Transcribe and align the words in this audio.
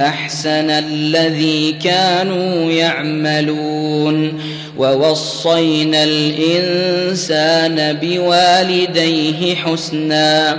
أحسن 0.00 0.70
الذي 0.70 1.72
كانوا 1.72 2.70
يعملون 2.70 4.40
ووصينا 4.78 6.04
الإنسان 6.04 7.98
بوالديه 8.02 9.54
حسنا 9.54 10.58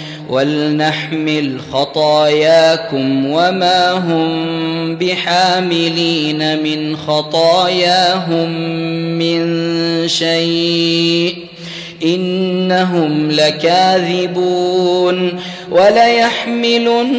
ولنحمل 0.31 1.59
خطاياكم 1.73 3.25
وما 3.25 3.91
هم 3.91 4.95
بحاملين 4.95 6.63
من 6.63 6.97
خطاياهم 6.97 8.49
من 9.17 9.67
شيء 10.07 11.35
إنهم 12.03 13.31
لكاذبون 13.31 14.59
وليحملن 15.71 17.11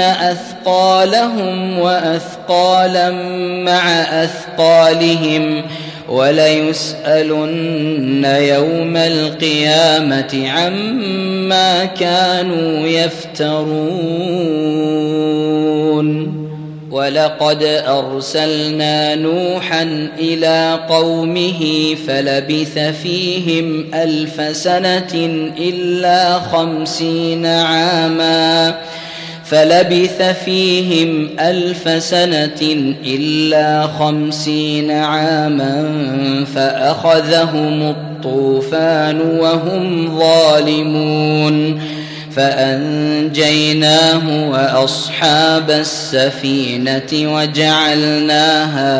أثقالهم 0.00 1.78
وأثقالا 1.78 3.10
مع 3.64 3.90
أثقالهم 4.24 5.62
وليسألن 6.08 7.64
يوم 8.24 8.96
القيامة 8.96 10.48
عما 10.50 11.84
كانوا 11.84 12.86
يفترون. 12.86 14.46
ولقد 16.90 17.62
أرسلنا 17.86 19.14
نوحا 19.14 20.08
إلى 20.18 20.80
قومه 20.88 21.94
فلبث 22.06 22.78
فيهم 22.78 23.94
ألف 23.94 24.56
سنة 24.56 25.14
إلا 25.58 26.38
خمسين 26.38 27.46
عاما. 27.46 28.74
فلبث 29.48 30.22
فيهم 30.44 31.28
ألف 31.40 32.02
سنة 32.02 32.60
إلا 33.06 33.86
خمسين 33.86 34.90
عاما 34.90 35.90
فأخذهم 36.54 37.82
الطوفان 37.82 39.20
وهم 39.20 40.18
ظالمون 40.18 41.80
فأنجيناه 42.36 44.50
وأصحاب 44.50 45.70
السفينة 45.70 47.34
وجعلناها 47.34 48.96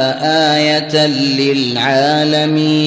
آية 0.56 1.06
للعالمين 1.38 2.86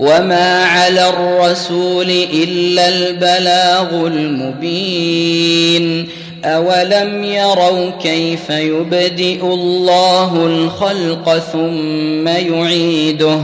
وما 0.00 0.64
على 0.64 1.08
الرسول 1.08 2.10
الا 2.32 2.88
البلاغ 2.88 4.06
المبين 4.06 6.08
اولم 6.44 7.24
يروا 7.24 7.90
كيف 7.90 8.50
يبدئ 8.50 9.42
الله 9.42 10.46
الخلق 10.46 11.38
ثم 11.52 12.28
يعيده 12.28 13.40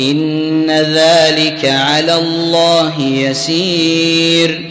ان 0.00 0.70
ذلك 0.70 1.64
على 1.64 2.14
الله 2.14 3.00
يسير 3.00 4.70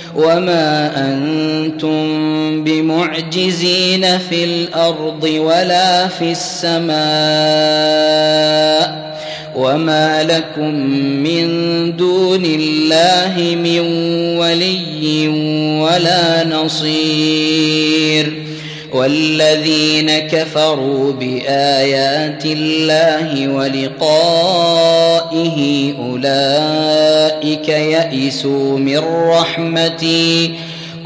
وما 0.15 0.91
أنتم 1.09 2.63
بمعجزين 2.63 4.17
في 4.17 4.43
الأرض 4.43 5.23
ولا 5.23 6.07
في 6.07 6.31
السماء 6.31 7.01
وما 9.55 10.23
لكم 10.23 10.75
من 11.23 11.47
دون 11.97 12.45
الله 12.45 13.55
من 13.55 13.79
ولي 14.37 15.27
ولا 15.81 16.43
نصير 16.43 18.33
والذين 18.93 20.17
كفروا 20.19 21.11
بايات 21.13 22.45
الله 22.45 23.47
ولقائه 23.47 25.20
اولئك 25.99 27.69
يئسوا 27.69 28.77
من 28.77 28.97
رحمتي 29.07 30.55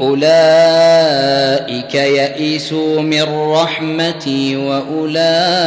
اولئك 0.00 1.94
يئسوا 1.94 3.00
من 3.00 3.22
رحمتي 3.32 4.56
واولئك 4.56 5.58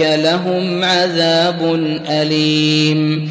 لهم 0.00 0.84
عذاب 0.84 1.74
اليم 2.08 3.30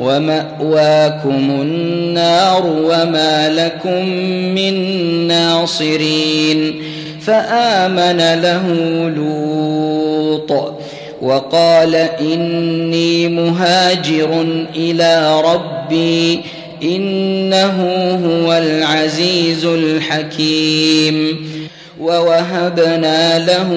ومأواكم 0.00 1.50
النار 1.62 2.66
وما 2.66 3.48
لكم 3.48 4.04
من 4.54 4.74
ناصرين 5.28 6.82
فآمن 7.20 8.40
له 8.42 8.68
لوط 9.16 10.74
وقال 11.22 11.94
إني 11.94 13.28
مهاجر 13.28 14.46
إلى 14.76 15.40
ربي 15.44 16.40
إنه 16.82 17.82
هو 18.26 18.52
العزيز 18.52 19.64
الحكيم 19.64 21.36
ووهبنا 22.00 23.38
له 23.38 23.70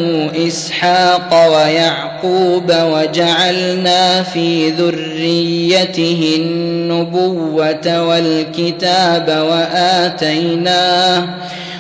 إسحاق 0.48 1.56
ويعقوب 1.56 2.72
وجعلنا 2.72 4.24
في 4.24 4.70
ذريته 4.70 6.34
النبوة 6.38 8.08
والكتاب 8.08 9.46
وآتيناه 9.50 11.28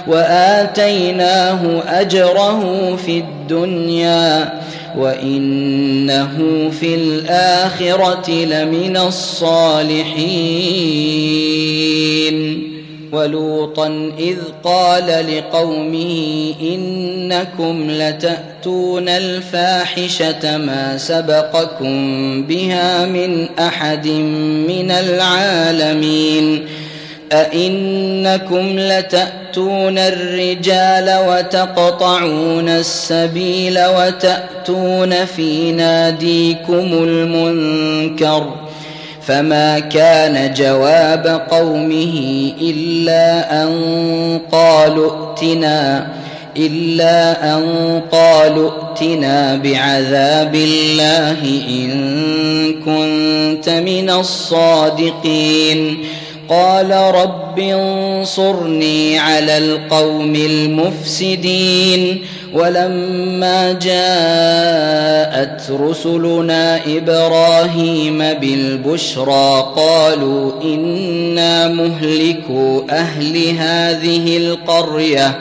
وآتيناه 0.07 1.83
أجره 1.87 2.95
في 2.95 3.17
الدنيا 3.17 4.53
وإنه 4.97 6.37
في 6.79 6.95
الآخرة 6.95 8.31
لمن 8.31 8.97
الصالحين 8.97 10.33
ولوطا 13.13 14.11
إذ 14.19 14.37
قال 14.63 15.37
لقومه 15.37 16.53
إنكم 16.61 17.91
لتأتون 17.91 19.09
الفاحشة 19.09 20.57
ما 20.57 20.97
سبقكم 20.97 21.93
بها 22.43 23.05
من 23.05 23.47
أحد 23.59 24.07
من 24.67 24.91
العالمين 24.91 26.65
أئنكم 27.31 28.79
لتأتون 28.79 29.97
الرجال 29.97 31.19
وتقطعون 31.27 32.69
السبيل 32.69 33.79
وتأتون 33.85 35.25
في 35.25 35.71
ناديكم 35.71 36.93
المنكر 36.93 38.53
ۖ 38.69 38.72
فما 39.27 39.79
كان 39.79 40.53
جواب 40.53 41.41
قومه 41.51 42.51
إلا 42.61 43.63
أن 43.63 43.71
قالوا 44.51 45.11
ائتنا 45.11 46.07
إلا 46.57 47.55
أن 47.57 47.63
قالوا 48.11 48.71
ائتنا 48.71 49.55
بعذاب 49.55 50.55
الله 50.55 51.39
إن 51.69 51.93
كنت 52.85 53.69
من 53.69 54.09
الصادقين 54.09 55.97
قال 56.49 56.91
رب 56.91 57.59
انصرني 57.59 59.19
على 59.19 59.57
القوم 59.57 60.35
المفسدين 60.35 62.25
ولما 62.53 63.71
جاءت 63.71 65.71
رسلنا 65.71 66.79
إبراهيم 66.97 68.17
بالبشرى 68.17 69.73
قالوا 69.75 70.51
إنا 70.63 71.67
مهلكوا 71.67 72.81
أهل 72.89 73.47
هذه 73.57 74.37
القرية 74.37 75.39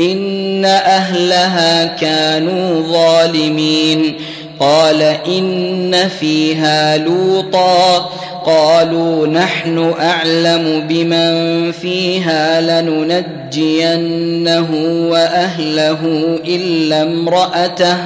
إن 0.00 0.64
أهلها 0.64 1.86
كانوا 1.86 2.82
ظالمين 2.82 4.14
قال 4.60 5.02
إن 5.02 6.08
فيها 6.20 6.96
لوطا 6.96 8.10
قالوا 8.44 9.26
نحن 9.26 9.94
أعلم 10.00 10.86
بمن 10.88 11.72
فيها 11.72 12.60
لننجينه 12.80 14.68
وأهله 15.10 16.00
إلا 16.46 17.02
امرأته 17.02 17.96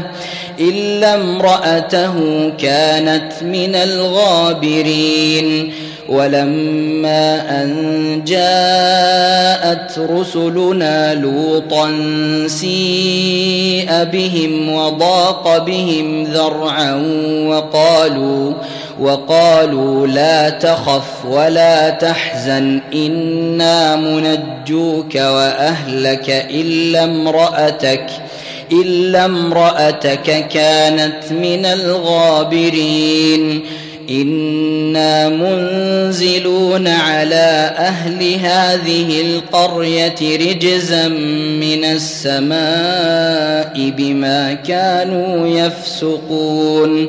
إلا 0.61 1.14
امرأته 1.14 2.14
كانت 2.59 3.33
من 3.42 3.75
الغابرين. 3.75 5.73
ولما 6.09 7.62
أن 7.62 8.23
جاءت 8.26 9.99
رسلنا 9.99 11.14
لوطا 11.14 11.90
سيء 12.47 14.04
بهم 14.04 14.73
وضاق 14.73 15.59
بهم 15.59 16.25
ذرعا 16.25 16.95
وقالوا 17.47 18.52
وقالوا 19.00 20.07
لا 20.07 20.50
تخف 20.50 21.25
ولا 21.25 21.90
تحزن 21.90 22.81
إنا 22.95 23.97
منجوك 23.97 25.14
وأهلك 25.14 26.47
إلا 26.50 27.05
امرأتك 27.05 28.07
إلا 28.73 29.25
امرأتك 29.25 30.49
كانت 30.49 31.33
من 31.33 31.67
الغابرين. 31.67 33.61
إنا 34.11 35.28
منزلون 35.28 36.88
على 36.88 37.75
أهل 37.78 38.35
هذه 38.35 39.21
القرية 39.21 40.14
رجزا 40.21 41.09
من 41.09 41.85
السماء 41.85 43.73
بما 43.97 44.55
كانوا 44.55 45.49
يفسقون. 45.49 47.09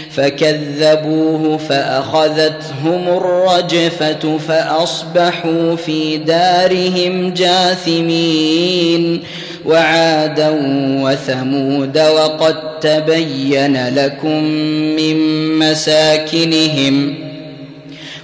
فكذبوه 0.15 1.57
فأخذتهم 1.57 3.07
الرجفة 3.07 4.37
فأصبحوا 4.37 5.75
في 5.75 6.17
دارهم 6.17 7.33
جاثمين 7.33 9.23
وعادا 9.65 10.49
وثمود 11.03 11.97
وقد 11.97 12.79
تبين 12.79 13.95
لكم 13.95 14.43
من 14.95 15.17
مساكنهم 15.59 17.15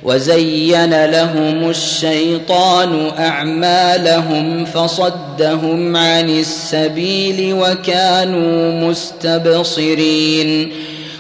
وزين 0.04 1.06
لهم 1.06 1.70
الشيطان 1.70 3.12
أعمالهم 3.20 4.66
فصدهم 4.66 5.96
عن 5.96 6.30
السبيل 6.30 7.54
وكانوا 7.54 8.72
مستبصرين 8.90 10.72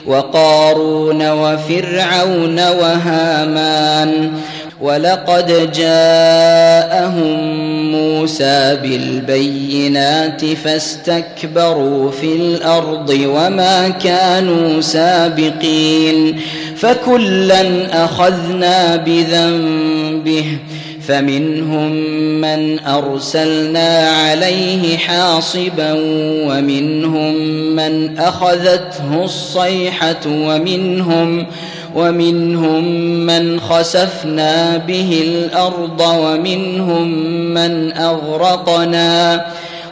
وقارون 0.07 1.29
وفرعون 1.29 2.59
وهامان 2.59 4.31
ولقد 4.81 5.71
جاءهم 5.71 7.57
موسى 7.91 8.77
بالبينات 8.81 10.45
فاستكبروا 10.45 12.11
في 12.11 12.35
الأرض 12.35 13.09
وما 13.09 13.89
كانوا 13.89 14.81
سابقين 14.81 16.39
فكلا 16.75 18.03
أخذنا 18.05 18.95
بذنبه 18.95 20.57
فمنهم 21.07 21.91
من 22.41 22.79
أرسلنا 22.79 24.09
عليه 24.09 24.97
حاصبا 24.97 25.93
ومنهم 26.47 27.35
من 27.75 28.19
أخذته 28.19 29.23
الصيحة 29.23 30.19
ومنهم 30.27 31.45
ومنهم 31.95 32.83
من 33.25 33.59
خسفنا 33.59 34.77
به 34.77 35.23
الأرض 35.27 36.01
ومنهم 36.01 37.07
من 37.53 37.97
أغرقنا 37.97 39.45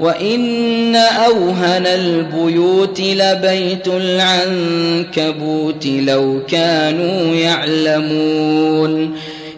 وان 0.00 0.96
اوهن 0.96 1.86
البيوت 1.86 3.00
لبيت 3.00 3.88
العنكبوت 3.88 5.86
لو 5.86 6.40
كانوا 6.48 7.34
يعلمون 7.34 9.12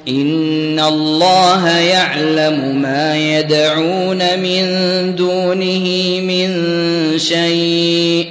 ان 0.08 0.80
الله 0.80 1.68
يعلم 1.68 2.82
ما 2.82 3.38
يدعون 3.38 4.38
من 4.38 4.64
دونه 5.14 6.20
من 6.20 6.50
شيء 7.18 8.26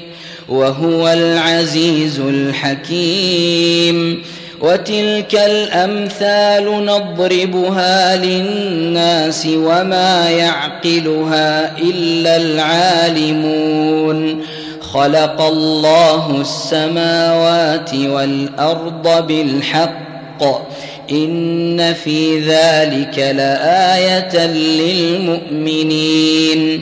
وهو 0.49 1.07
العزيز 1.07 2.19
الحكيم 2.19 4.21
وتلك 4.61 5.41
الأمثال 5.45 6.85
نضربها 6.85 8.15
للناس 8.15 9.47
وما 9.55 10.29
يعقلها 10.29 11.77
إلا 11.77 12.37
العالمون. 12.37 14.45
خلق 14.93 15.41
الله 15.41 16.41
السماوات 16.41 17.95
والأرض 17.95 19.27
بالحق. 19.27 20.43
إن 21.11 21.93
في 21.93 22.39
ذلك 22.39 23.19
لآية 23.19 24.45
للمؤمنين. 25.61 26.81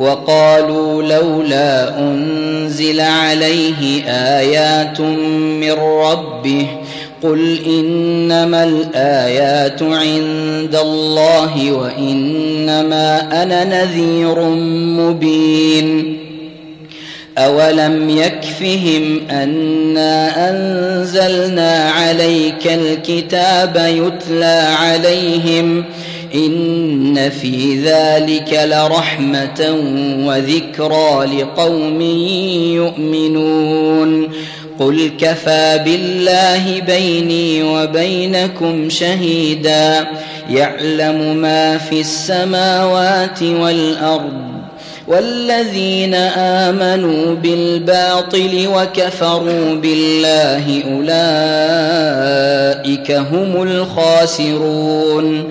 وقالوا 0.00 1.02
لولا 1.02 1.98
أنزل 1.98 3.00
عليه 3.00 4.04
آيات 4.38 5.00
من 5.00 5.72
ربه 5.72 6.66
قل 7.22 7.58
إنما 7.66 8.64
الآيات 8.64 9.82
عند 9.82 10.78
الله 10.82 11.72
وإنما 11.72 13.42
أنا 13.42 13.64
نذير 13.64 14.40
مبين 15.00 16.18
أولم 17.38 18.10
يكفهم 18.10 19.20
أنا 19.30 20.50
أنزلنا 20.50 21.90
عليك 21.90 22.66
الكتاب 22.66 23.76
يتلى 23.76 24.74
عليهم 24.78 25.84
ان 26.34 27.30
في 27.30 27.82
ذلك 27.84 28.60
لرحمه 28.64 29.78
وذكرى 30.26 31.40
لقوم 31.40 32.00
يؤمنون 32.74 34.28
قل 34.80 35.10
كفى 35.18 35.80
بالله 35.84 36.80
بيني 36.80 37.62
وبينكم 37.62 38.90
شهيدا 38.90 40.06
يعلم 40.50 41.36
ما 41.36 41.78
في 41.78 42.00
السماوات 42.00 43.42
والارض 43.42 44.50
والذين 45.08 46.14
امنوا 46.14 47.34
بالباطل 47.34 48.68
وكفروا 48.74 49.74
بالله 49.74 50.82
اولئك 50.94 51.10
هم 53.10 53.62
الخاسرون 53.62 55.50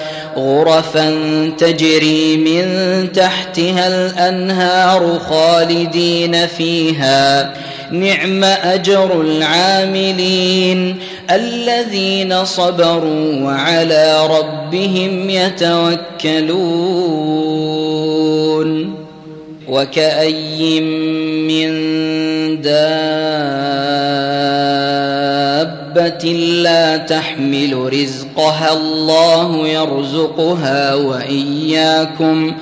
غرفا 0.37 1.13
تجري 1.57 2.37
من 2.37 2.65
تحتها 3.11 3.87
الأنهار 3.87 5.19
خالدين 5.29 6.47
فيها. 6.47 7.53
نعم 7.91 8.43
أجر 8.43 9.21
العاملين 9.21 10.97
الذين 11.31 12.45
صبروا 12.45 13.41
وعلى 13.43 14.27
ربهم 14.27 15.29
يتوكلون. 15.29 16.71
وكأي 19.69 20.79
من 21.47 21.71
دابة 25.95 26.31
لا 26.63 26.97
تحمل 26.97 27.93
رزقها 27.93 28.73
الله 28.73 29.67
يرزقها 29.67 30.95
وإياكم 30.95 32.53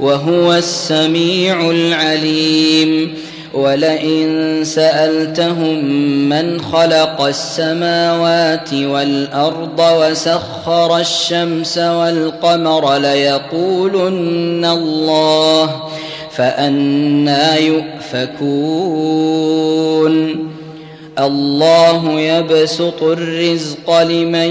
وهو 0.00 0.54
السميع 0.54 1.70
العليم 1.70 3.14
ولئن 3.54 4.60
سالتهم 4.64 5.84
من 6.28 6.60
خلق 6.60 7.20
السماوات 7.20 8.74
والارض 8.74 9.80
وسخر 9.80 10.98
الشمس 10.98 11.78
والقمر 11.78 12.96
ليقولن 12.96 14.64
الله 14.64 15.82
فأنا 16.30 17.56
يؤفكون 17.56 18.86
الله 21.18 22.20
يبسط 22.20 23.02
الرزق 23.02 24.02
لمن 24.02 24.50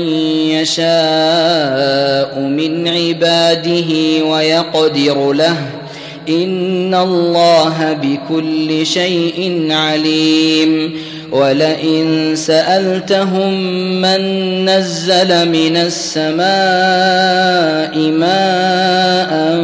يشاء 0.49 2.39
من 2.39 2.87
عباده 2.87 4.23
ويقدر 4.25 5.33
له. 5.33 5.57
إن 6.29 6.93
الله 6.95 7.93
بكل 7.93 8.85
شيء 8.85 9.67
عليم. 9.71 10.95
ولئن 11.31 12.31
سألتهم 12.35 13.53
من 14.01 14.19
نزل 14.65 15.49
من 15.49 15.77
السماء 15.77 16.45
ماء 17.97 19.55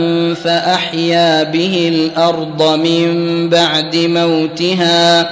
فأحيا 0.44 1.44
به 1.44 1.92
الأرض 1.94 2.80
من 2.80 3.50
بعد 3.50 3.96
موتها 3.96 5.32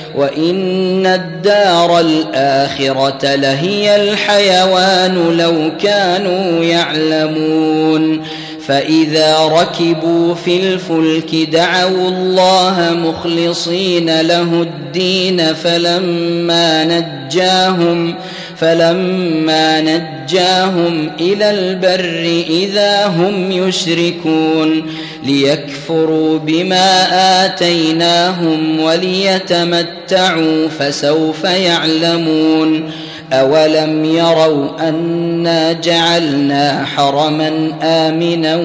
وان 0.15 1.05
الدار 1.05 1.99
الاخره 1.99 3.35
لهي 3.35 3.95
الحيوان 3.95 5.37
لو 5.37 5.71
كانوا 5.83 6.63
يعلمون 6.63 8.21
فاذا 8.67 9.37
ركبوا 9.45 10.35
في 10.35 10.59
الفلك 10.59 11.35
دعوا 11.35 12.09
الله 12.09 12.89
مخلصين 12.93 14.21
له 14.21 14.61
الدين 14.61 15.53
فلما 15.53 16.83
نجاهم 16.83 18.15
فلما 18.61 19.81
نجاهم 19.81 21.11
إلى 21.19 21.49
البر 21.51 22.43
إذا 22.49 23.07
هم 23.07 23.51
يشركون 23.51 24.83
ليكفروا 25.23 26.39
بما 26.39 27.07
آتيناهم 27.45 28.79
وليتمتعوا 28.79 30.67
فسوف 30.79 31.43
يعلمون 31.43 32.91
أولم 33.33 34.05
يروا 34.05 34.89
أنا 34.89 35.73
جعلنا 35.73 36.85
حرما 36.85 37.71
آمنا 37.83 38.55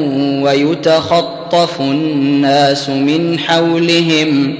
ويتخطف 0.43 1.81
الناس 1.81 2.89
من 2.89 3.39
حولهم 3.39 4.55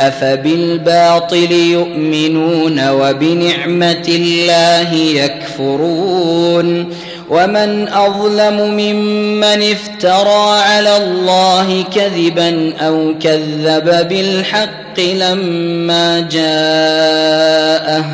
أفبالباطل 0.00 1.52
يؤمنون 1.52 2.88
وبنعمة 2.88 4.04
الله 4.08 4.94
يكفرون 4.94 6.94
ومن 7.30 7.88
أظلم 7.88 8.60
ممن 8.60 9.72
افترى 9.72 10.60
على 10.60 10.96
الله 10.96 11.84
كذبا 11.94 12.72
أو 12.80 13.14
كذب 13.20 14.08
بالحق 14.08 15.00
لما 15.00 16.28
جاءه 16.30 18.04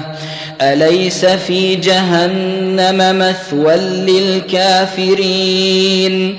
أليس 0.63 1.25
في 1.25 1.75
جهنم 1.75 3.19
مثوى 3.19 3.77
للكافرين 4.57 6.39